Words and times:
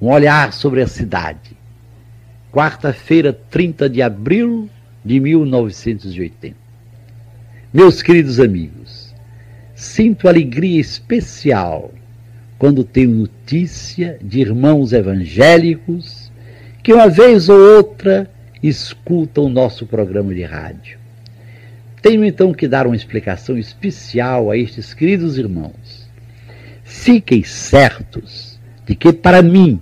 Um 0.00 0.08
olhar 0.08 0.52
sobre 0.52 0.82
a 0.82 0.86
cidade. 0.86 1.56
Quarta-feira, 2.52 3.32
30 3.32 3.88
de 3.88 4.02
abril 4.02 4.68
de 5.04 5.20
1980. 5.20 6.56
Meus 7.72 8.02
queridos 8.02 8.38
amigos, 8.38 9.14
sinto 9.74 10.28
alegria 10.28 10.80
especial 10.80 11.92
quando 12.58 12.84
tenho 12.84 13.10
notícia 13.10 14.18
de 14.22 14.40
irmãos 14.40 14.92
evangélicos 14.92 16.32
que 16.82 16.92
uma 16.92 17.08
vez 17.08 17.48
ou 17.48 17.58
outra 17.58 18.30
escutam 18.62 19.48
nosso 19.48 19.86
programa 19.86 20.34
de 20.34 20.42
rádio. 20.42 20.98
Tenho 22.00 22.24
então 22.24 22.52
que 22.52 22.68
dar 22.68 22.86
uma 22.86 22.96
explicação 22.96 23.58
especial 23.58 24.50
a 24.50 24.56
estes 24.56 24.94
queridos 24.94 25.38
irmãos. 25.38 26.08
Fiquem 26.84 27.42
certos 27.42 28.53
de 28.86 28.94
que, 28.94 29.12
para 29.12 29.42
mim 29.42 29.80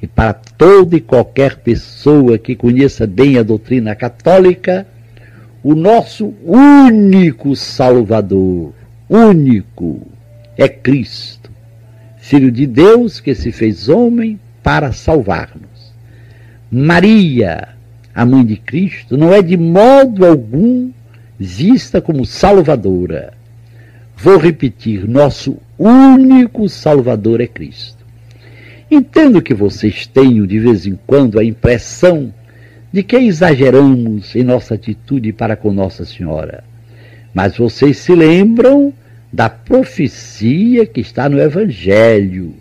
e 0.00 0.06
para 0.06 0.34
toda 0.34 0.96
e 0.96 1.00
qualquer 1.00 1.56
pessoa 1.56 2.38
que 2.38 2.54
conheça 2.54 3.06
bem 3.06 3.38
a 3.38 3.42
doutrina 3.42 3.94
católica, 3.94 4.86
o 5.62 5.74
nosso 5.74 6.34
único 6.44 7.56
Salvador, 7.56 8.74
único, 9.08 10.06
é 10.56 10.68
Cristo, 10.68 11.50
Filho 12.18 12.50
de 12.50 12.66
Deus 12.66 13.20
que 13.20 13.34
se 13.34 13.52
fez 13.52 13.88
homem 13.88 14.40
para 14.62 14.92
salvar-nos. 14.92 15.92
Maria, 16.70 17.68
a 18.14 18.24
mãe 18.24 18.44
de 18.44 18.56
Cristo, 18.56 19.16
não 19.16 19.32
é 19.32 19.42
de 19.42 19.56
modo 19.56 20.24
algum 20.24 20.90
vista 21.38 22.00
como 22.00 22.24
salvadora. 22.24 23.34
Vou 24.16 24.38
repetir: 24.38 25.08
nosso 25.08 25.58
único 25.78 26.68
Salvador 26.68 27.40
é 27.40 27.46
Cristo. 27.46 28.03
Entendo 28.90 29.42
que 29.42 29.54
vocês 29.54 30.06
tenham 30.06 30.46
de 30.46 30.58
vez 30.58 30.86
em 30.86 30.98
quando 31.06 31.38
a 31.38 31.44
impressão 31.44 32.32
de 32.92 33.02
que 33.02 33.16
exageramos 33.16 34.36
em 34.36 34.44
nossa 34.44 34.74
atitude 34.74 35.32
para 35.32 35.56
com 35.56 35.72
Nossa 35.72 36.04
Senhora. 36.04 36.62
Mas 37.32 37.56
vocês 37.56 37.96
se 37.98 38.14
lembram 38.14 38.92
da 39.32 39.48
profecia 39.48 40.86
que 40.86 41.00
está 41.00 41.28
no 41.28 41.40
Evangelho, 41.40 42.54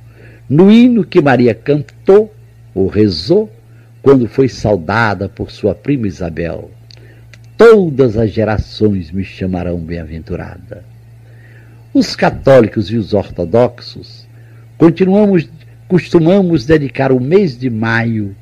no 0.49 0.71
hino 0.71 1.03
que 1.03 1.21
Maria 1.21 1.53
cantou 1.53 2.33
ou 2.73 2.87
rezou 2.87 3.51
quando 4.01 4.27
foi 4.27 4.49
saudada 4.49 5.29
por 5.29 5.51
sua 5.51 5.75
prima 5.75 6.07
Isabel. 6.07 6.71
Todas 7.55 8.17
as 8.17 8.31
gerações 8.31 9.11
me 9.11 9.23
chamarão 9.23 9.77
bem-aventurada. 9.77 10.83
Os 11.93 12.15
católicos 12.15 12.89
e 12.89 12.97
os 12.97 13.13
ortodoxos 13.13 14.27
continuamos, 14.77 15.47
costumamos 15.87 16.65
dedicar 16.65 17.11
o 17.11 17.19
mês 17.19 17.57
de 17.57 17.69
maio 17.69 18.35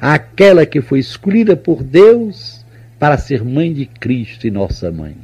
àquela 0.00 0.66
que 0.66 0.80
foi 0.80 0.98
escolhida 0.98 1.56
por 1.56 1.82
Deus 1.82 2.64
para 2.98 3.18
ser 3.18 3.44
mãe 3.44 3.72
de 3.72 3.86
Cristo 3.86 4.46
e 4.46 4.50
nossa 4.50 4.90
mãe. 4.90 5.16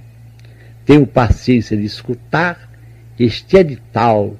Tenho 0.84 1.06
paciência 1.06 1.76
de 1.76 1.84
escutar 1.84 2.68
este 3.18 3.56
edital 3.56 4.36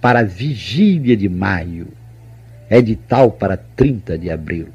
para 0.00 0.20
a 0.20 0.24
vigília 0.24 1.16
de 1.16 1.28
maio, 1.28 1.88
edital 2.68 3.30
para 3.30 3.56
30 3.56 4.18
de 4.18 4.30
abril. 4.30 4.68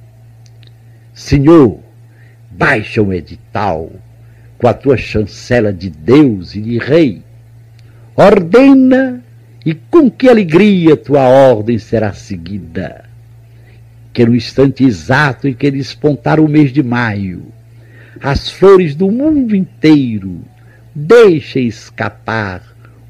Senhor, 1.14 1.80
baixa 2.50 3.02
um 3.02 3.12
edital 3.12 3.92
com 4.58 4.68
a 4.68 4.74
tua 4.74 4.98
chancela 4.98 5.74
de 5.74 5.90
Deus 5.90 6.56
e 6.56 6.62
de 6.62 6.78
Rei. 6.78 7.22
Ordena 8.16 9.24
e 9.66 9.74
com 9.74 10.10
que 10.10 10.30
alegria 10.30 10.96
tua 10.96 11.28
ordem 11.28 11.78
será 11.78 12.14
seguida 12.14 13.08
que 14.18 14.26
no 14.26 14.36
instante 14.36 14.84
exato 14.84 15.48
em 15.48 15.54
que 15.54 15.70
despontar 15.70 16.40
o 16.40 16.48
mês 16.48 16.74
de 16.74 16.82
maio, 16.82 17.54
as 18.20 18.50
flores 18.50 18.96
do 18.96 19.12
mundo 19.12 19.56
inteiro 19.56 20.42
deixem 20.96 21.68
escapar 21.68 22.64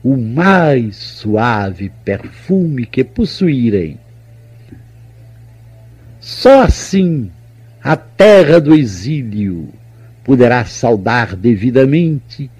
o 0.04 0.18
mais 0.18 0.98
suave 0.98 1.94
perfume 2.04 2.86
que 2.86 3.06
possuírem. 3.06 3.98
Só 6.20 6.64
assim 6.64 7.32
a 7.82 7.96
terra 7.96 8.60
do 8.60 8.76
exílio 8.76 9.70
poderá 10.26 10.66
saudar 10.66 11.38
devidamente 11.38 12.52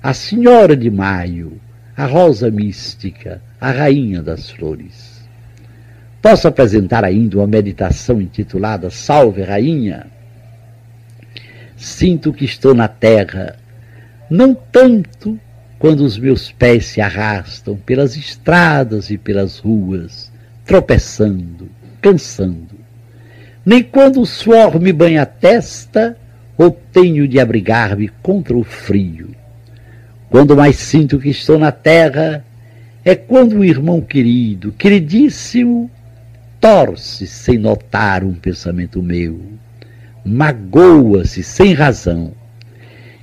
a 0.00 0.14
Senhora 0.14 0.76
de 0.76 0.92
Maio, 0.92 1.60
a 1.96 2.04
rosa 2.04 2.50
mística, 2.50 3.40
a 3.58 3.70
rainha 3.70 4.22
das 4.22 4.50
flores. 4.50 5.26
Posso 6.20 6.46
apresentar 6.46 7.04
ainda 7.04 7.38
uma 7.38 7.46
meditação 7.46 8.20
intitulada 8.20 8.90
Salve 8.90 9.42
Rainha? 9.42 10.06
Sinto 11.74 12.34
que 12.34 12.44
estou 12.44 12.74
na 12.74 12.86
terra, 12.86 13.56
não 14.28 14.54
tanto 14.54 15.40
quando 15.78 16.00
os 16.00 16.18
meus 16.18 16.50
pés 16.52 16.86
se 16.86 17.00
arrastam 17.00 17.76
pelas 17.76 18.14
estradas 18.16 19.08
e 19.10 19.16
pelas 19.16 19.58
ruas, 19.58 20.30
tropeçando, 20.66 21.70
cansando, 22.02 22.76
nem 23.64 23.82
quando 23.82 24.20
o 24.20 24.26
suor 24.26 24.78
me 24.78 24.92
banha 24.92 25.22
a 25.22 25.26
testa 25.26 26.16
ou 26.58 26.70
tenho 26.70 27.26
de 27.26 27.40
abrigar-me 27.40 28.08
contra 28.22 28.56
o 28.56 28.64
frio. 28.64 29.30
Quando 30.36 30.54
mais 30.54 30.76
sinto 30.76 31.18
que 31.18 31.30
estou 31.30 31.58
na 31.58 31.72
terra, 31.72 32.44
é 33.02 33.14
quando 33.14 33.56
o 33.56 33.64
irmão 33.64 34.02
querido, 34.02 34.70
queridíssimo, 34.70 35.90
torce 36.60 37.26
sem 37.26 37.56
notar 37.56 38.22
um 38.22 38.34
pensamento 38.34 39.02
meu, 39.02 39.40
magoa-se 40.22 41.42
sem 41.42 41.72
razão. 41.72 42.34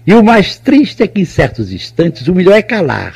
E 0.07 0.13
o 0.15 0.23
mais 0.23 0.57
triste 0.57 1.03
é 1.03 1.07
que 1.07 1.21
em 1.21 1.25
certos 1.25 1.71
instantes 1.71 2.27
o 2.27 2.33
melhor 2.33 2.55
é 2.55 2.63
calar, 2.63 3.13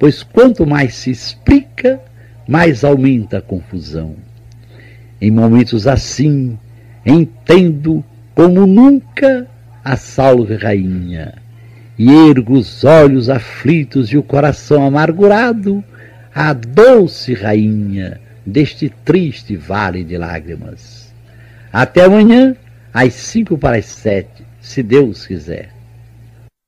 pois 0.00 0.24
quanto 0.24 0.66
mais 0.66 0.96
se 0.96 1.12
explica, 1.12 2.00
mais 2.48 2.82
aumenta 2.82 3.38
a 3.38 3.40
confusão. 3.40 4.16
Em 5.20 5.30
momentos 5.30 5.86
assim, 5.86 6.58
entendo 7.06 8.04
como 8.34 8.66
nunca 8.66 9.46
a 9.84 9.96
salve 9.96 10.56
rainha, 10.56 11.40
e 11.98 12.10
ergo 12.30 12.54
os 12.54 12.84
olhos 12.84 13.28
aflitos 13.28 14.08
e 14.10 14.16
o 14.16 14.22
coração 14.22 14.84
amargurado 14.84 15.84
à 16.34 16.52
doce 16.52 17.34
rainha, 17.34 18.20
deste 18.44 18.88
triste 19.04 19.56
vale 19.56 20.02
de 20.02 20.16
lágrimas. 20.16 21.12
Até 21.72 22.04
amanhã, 22.04 22.56
às 22.92 23.14
cinco 23.14 23.56
para 23.56 23.76
as 23.76 23.86
sete, 23.86 24.44
se 24.60 24.82
Deus 24.82 25.26
quiser. 25.26 25.70